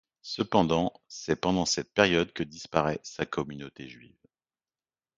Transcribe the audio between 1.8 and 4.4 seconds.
période que disparaît sa communauté juive.